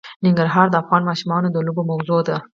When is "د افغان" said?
0.69-1.01